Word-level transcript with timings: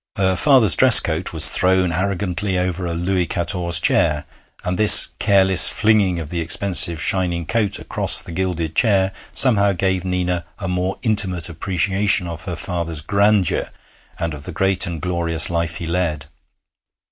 Her 0.15 0.35
father's 0.35 0.73
dress 0.75 0.99
coat 0.99 1.31
was 1.31 1.51
thrown 1.51 1.91
arrogantly 1.91 2.57
over 2.57 2.87
a 2.87 2.95
Louis 2.95 3.27
Quatorze 3.27 3.79
chair, 3.79 4.25
and 4.63 4.75
this 4.75 5.09
careless 5.19 5.69
flinging 5.69 6.17
of 6.17 6.31
the 6.31 6.39
expensive 6.41 6.99
shining 6.99 7.45
coat 7.45 7.77
across 7.77 8.19
the 8.19 8.31
gilded 8.31 8.73
chair 8.75 9.11
somehow 9.31 9.73
gave 9.73 10.03
Nina 10.03 10.43
a 10.57 10.67
more 10.67 10.97
intimate 11.03 11.49
appreciation 11.49 12.25
of 12.25 12.45
her 12.45 12.55
father's 12.55 13.01
grandeur 13.01 13.69
and 14.17 14.33
of 14.33 14.45
the 14.45 14.51
great 14.51 14.87
and 14.87 14.99
glorious 15.03 15.51
life 15.51 15.75
he 15.75 15.85
led. 15.85 16.25